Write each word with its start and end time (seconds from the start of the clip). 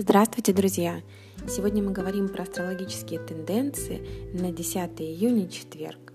Здравствуйте, 0.00 0.52
друзья! 0.52 1.02
Сегодня 1.48 1.82
мы 1.82 1.90
говорим 1.90 2.28
про 2.28 2.44
астрологические 2.44 3.18
тенденции 3.18 4.30
на 4.32 4.52
10 4.52 5.00
июня, 5.00 5.48
четверг. 5.48 6.12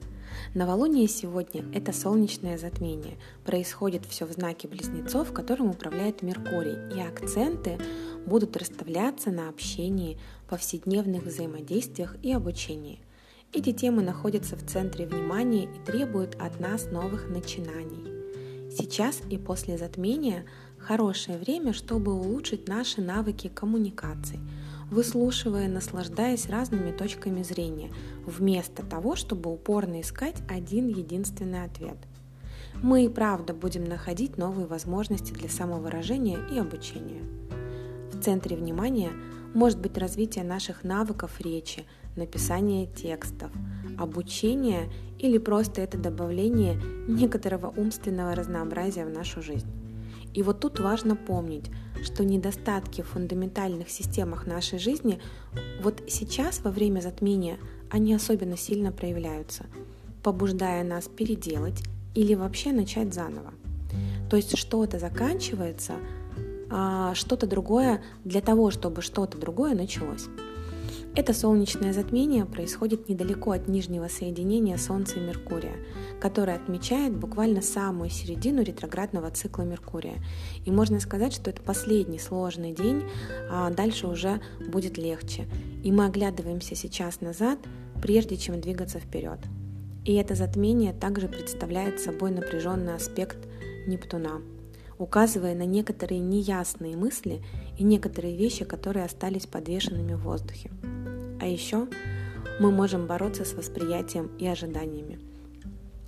Новолуние 0.54 1.10
сегодня– 1.10 1.66
это 1.74 1.92
солнечное 1.92 2.58
затмение. 2.58 3.18
Происходит 3.44 4.06
все 4.06 4.26
в 4.26 4.32
знаке 4.32 4.70
близнецов, 4.70 5.34
которым 5.34 5.70
управляет 5.72 6.22
Меркурий, 6.22 6.78
и 6.96 7.02
акценты 7.02 7.78
будут 8.26 8.56
расставляться 8.56 9.32
на 9.32 9.50
общении, 9.50 10.18
повседневных 10.48 11.24
взаимодействиях 11.24 12.16
и 12.24 12.32
обучении. 12.32 13.02
Эти 13.52 13.74
темы 13.74 14.02
находятся 14.02 14.56
в 14.56 14.66
центре 14.66 15.06
внимания 15.06 15.66
и 15.66 15.86
требуют 15.86 16.36
от 16.40 16.58
нас 16.62 16.86
новых 16.86 17.28
начинаний. 17.28 18.13
Сейчас 18.76 19.22
и 19.30 19.38
после 19.38 19.78
затмения 19.78 20.46
хорошее 20.80 21.38
время, 21.38 21.74
чтобы 21.74 22.12
улучшить 22.12 22.68
наши 22.68 23.02
навыки 23.02 23.48
коммуникации, 23.48 24.40
выслушивая, 24.90 25.68
наслаждаясь 25.68 26.50
разными 26.50 26.92
точками 26.92 27.44
зрения, 27.44 27.92
вместо 28.26 28.84
того, 28.84 29.16
чтобы 29.16 29.54
упорно 29.54 30.02
искать 30.02 30.38
один 30.50 30.88
единственный 30.88 31.66
ответ. 31.66 31.98
Мы 32.82 33.06
и 33.06 33.10
правда 33.10 33.54
будем 33.54 33.84
находить 33.84 34.40
новые 34.40 34.66
возможности 34.66 35.34
для 35.34 35.50
самовыражения 35.50 36.40
и 36.52 36.58
обучения. 36.58 37.22
В 38.12 38.24
центре 38.24 38.58
внимания 38.58 39.12
может 39.54 39.80
быть 39.80 40.00
развитие 40.00 40.44
наших 40.44 40.84
навыков 40.84 41.40
речи, 41.40 41.86
написание 42.16 42.88
текстов, 42.88 43.52
обучение 43.98 44.90
или 45.20 45.38
просто 45.38 45.82
это 45.82 45.98
добавление 45.98 46.80
некоторого 47.08 47.68
умственного 47.68 48.36
разнообразия 48.36 49.06
в 49.06 49.10
нашу 49.10 49.42
жизнь. 49.42 49.68
И 50.34 50.42
вот 50.42 50.60
тут 50.60 50.80
важно 50.80 51.16
помнить, 51.16 51.70
что 52.04 52.26
недостатки 52.26 53.02
в 53.02 53.10
фундаментальных 53.10 53.90
системах 53.90 54.48
нашей 54.48 54.80
жизни 54.80 55.22
вот 55.82 56.02
сейчас, 56.08 56.62
во 56.64 56.72
время 56.72 57.02
затмения, 57.02 57.58
они 57.90 58.14
особенно 58.14 58.58
сильно 58.58 58.92
проявляются, 58.92 59.66
побуждая 60.24 60.84
нас 60.84 61.08
переделать 61.08 61.84
или 62.16 62.34
вообще 62.34 62.72
начать 62.72 63.14
заново. 63.14 63.54
То 64.30 64.38
есть 64.38 64.58
что-то 64.58 64.98
заканчивается, 64.98 65.94
а 66.72 67.14
что-то 67.14 67.46
другое 67.46 68.02
для 68.24 68.42
того, 68.42 68.72
чтобы 68.72 69.04
что-то 69.04 69.38
другое 69.38 69.76
началось. 69.76 70.26
Это 71.16 71.32
солнечное 71.32 71.94
затмение 71.94 72.44
происходит 72.44 73.08
недалеко 73.08 73.52
от 73.52 73.68
нижнего 73.68 74.08
соединения 74.08 74.78
Солнца 74.78 75.20
и 75.20 75.22
Меркурия, 75.22 75.76
которое 76.20 76.56
отмечает 76.56 77.16
буквально 77.16 77.62
самую 77.62 78.10
середину 78.10 78.64
ретроградного 78.64 79.30
цикла 79.30 79.62
Меркурия. 79.62 80.16
И 80.66 80.72
можно 80.72 81.00
сказать, 81.00 81.34
что 81.34 81.52
это 81.52 81.62
последний 81.62 82.18
сложный 82.18 82.74
день, 82.74 83.04
а 83.52 83.70
дальше 83.70 84.08
уже 84.08 84.42
будет 84.68 84.98
легче. 84.98 85.46
И 85.84 85.92
мы 85.92 86.06
оглядываемся 86.06 86.74
сейчас 86.74 87.22
назад, 87.22 87.60
прежде 88.02 88.36
чем 88.36 88.60
двигаться 88.60 89.00
вперед. 89.00 89.38
И 90.06 90.16
это 90.16 90.34
затмение 90.34 90.94
также 90.94 91.28
представляет 91.28 92.00
собой 92.00 92.32
напряженный 92.32 92.96
аспект 92.96 93.38
Нептуна, 93.86 94.42
указывая 94.98 95.54
на 95.54 95.66
некоторые 95.66 96.22
неясные 96.22 96.98
мысли 96.98 97.44
и 97.78 97.84
некоторые 97.84 98.36
вещи, 98.36 98.66
которые 98.66 99.06
остались 99.06 99.46
подвешенными 99.46 100.16
в 100.16 100.24
воздухе. 100.24 100.72
А 101.44 101.46
еще 101.46 101.88
мы 102.62 102.72
можем 102.72 103.06
бороться 103.06 103.44
с 103.44 103.54
восприятием 103.54 104.32
и 104.40 104.48
ожиданиями. 104.48 105.20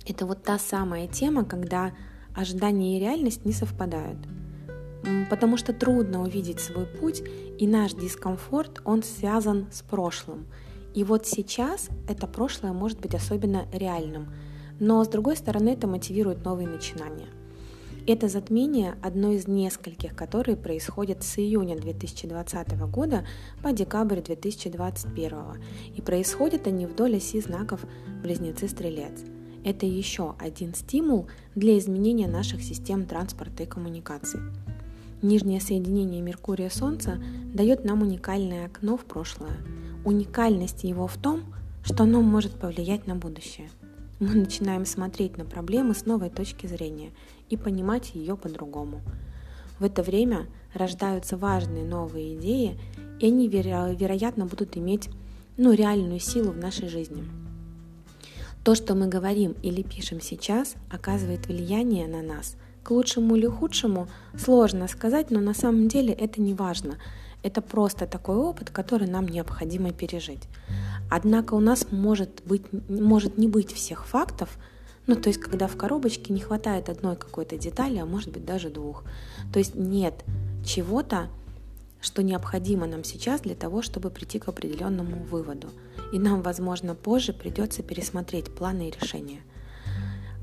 Это 0.06 0.24
вот 0.24 0.42
та 0.42 0.58
самая 0.58 1.08
тема, 1.08 1.44
когда 1.44 1.92
ожидания 2.34 2.96
и 2.96 3.00
реальность 3.00 3.44
не 3.44 3.52
совпадают. 3.52 4.16
Потому 5.28 5.58
что 5.58 5.74
трудно 5.74 6.22
увидеть 6.22 6.60
свой 6.60 6.86
путь, 6.86 7.22
и 7.58 7.66
наш 7.66 7.92
дискомфорт, 7.92 8.80
он 8.86 9.02
связан 9.02 9.66
с 9.70 9.82
прошлым. 9.82 10.46
И 10.94 11.04
вот 11.04 11.26
сейчас 11.26 11.90
это 12.08 12.26
прошлое 12.26 12.72
может 12.72 12.98
быть 12.98 13.14
особенно 13.14 13.66
реальным. 13.74 14.32
Но 14.80 15.04
с 15.04 15.08
другой 15.08 15.36
стороны, 15.36 15.68
это 15.68 15.86
мотивирует 15.86 16.46
новые 16.46 16.66
начинания– 16.66 17.28
это 18.06 18.28
затмение 18.28 18.96
одно 19.02 19.32
из 19.32 19.48
нескольких, 19.48 20.14
которые 20.14 20.56
происходят 20.56 21.24
с 21.24 21.38
июня 21.38 21.76
2020 21.76 22.78
года 22.88 23.26
по 23.62 23.72
декабрь 23.72 24.20
2021. 24.20 25.34
И 25.94 26.00
происходят 26.00 26.66
они 26.66 26.86
вдоль 26.86 27.16
оси 27.16 27.40
знаков 27.40 27.84
Близнецы-Стрелец. 28.22 29.24
Это 29.64 29.86
еще 29.86 30.36
один 30.38 30.74
стимул 30.74 31.26
для 31.56 31.76
изменения 31.78 32.28
наших 32.28 32.62
систем 32.62 33.06
транспорта 33.06 33.64
и 33.64 33.66
коммуникаций. 33.66 34.40
Нижнее 35.22 35.60
соединение 35.60 36.22
Меркурия-Солнца 36.22 37.20
дает 37.52 37.84
нам 37.84 38.02
уникальное 38.02 38.66
окно 38.66 38.96
в 38.96 39.04
прошлое. 39.04 39.56
Уникальность 40.04 40.84
его 40.84 41.08
в 41.08 41.16
том, 41.16 41.42
что 41.82 42.04
оно 42.04 42.22
может 42.22 42.52
повлиять 42.52 43.08
на 43.08 43.16
будущее– 43.16 43.68
мы 44.18 44.34
начинаем 44.34 44.86
смотреть 44.86 45.36
на 45.36 45.44
проблемы 45.44 45.94
с 45.94 46.06
новой 46.06 46.30
точки 46.30 46.66
зрения 46.66 47.12
и 47.50 47.56
понимать 47.56 48.14
ее 48.14 48.36
по-другому. 48.36 49.02
В 49.78 49.84
это 49.84 50.02
время 50.02 50.46
рождаются 50.72 51.36
важные 51.36 51.84
новые 51.84 52.36
идеи, 52.36 52.78
и 53.20 53.26
они, 53.26 53.48
веро- 53.48 53.94
вероятно, 53.94 54.46
будут 54.46 54.76
иметь 54.76 55.10
ну, 55.58 55.72
реальную 55.72 56.20
силу 56.20 56.52
в 56.52 56.56
нашей 56.56 56.88
жизни. 56.88 57.24
То, 58.64 58.74
что 58.74 58.94
мы 58.94 59.06
говорим 59.06 59.54
или 59.62 59.82
пишем 59.82 60.20
сейчас, 60.20 60.76
оказывает 60.90 61.46
влияние 61.46 62.08
на 62.08 62.22
нас. 62.22 62.56
К 62.82 62.90
лучшему 62.90 63.36
или 63.36 63.46
худшему 63.46 64.08
сложно 64.36 64.88
сказать, 64.88 65.30
но 65.30 65.40
на 65.40 65.54
самом 65.54 65.88
деле 65.88 66.12
это 66.12 66.40
не 66.40 66.54
важно. 66.54 66.98
Это 67.42 67.60
просто 67.60 68.06
такой 68.06 68.36
опыт, 68.36 68.70
который 68.70 69.08
нам 69.08 69.28
необходимо 69.28 69.92
пережить. 69.92 70.48
Однако 71.10 71.54
у 71.54 71.60
нас 71.60 71.86
может, 71.90 72.42
быть, 72.44 72.64
может 72.88 73.38
не 73.38 73.48
быть 73.48 73.72
всех 73.72 74.06
фактов, 74.06 74.58
ну, 75.06 75.14
то 75.14 75.28
есть, 75.28 75.40
когда 75.40 75.68
в 75.68 75.76
коробочке 75.76 76.32
не 76.32 76.40
хватает 76.40 76.88
одной 76.88 77.16
какой-то 77.16 77.56
детали, 77.56 77.98
а 77.98 78.06
может 78.06 78.30
быть 78.32 78.44
даже 78.44 78.70
двух. 78.70 79.04
То 79.52 79.60
есть 79.60 79.76
нет 79.76 80.24
чего-то, 80.64 81.28
что 82.00 82.22
необходимо 82.22 82.86
нам 82.86 83.04
сейчас 83.04 83.40
для 83.40 83.54
того, 83.54 83.82
чтобы 83.82 84.10
прийти 84.10 84.38
к 84.38 84.48
определенному 84.48 85.22
выводу. 85.24 85.68
И 86.12 86.18
нам, 86.18 86.42
возможно, 86.42 86.94
позже 86.94 87.32
придется 87.32 87.82
пересмотреть 87.82 88.52
планы 88.54 88.88
и 88.88 89.00
решения. 89.00 89.40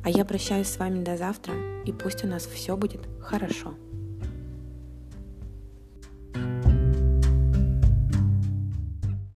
А 0.03 0.09
я 0.09 0.25
прощаюсь 0.25 0.67
с 0.67 0.77
вами 0.77 1.03
до 1.03 1.17
завтра, 1.17 1.53
и 1.85 1.91
пусть 1.91 2.23
у 2.23 2.27
нас 2.27 2.45
все 2.45 2.75
будет 2.75 3.01
хорошо. 3.21 3.73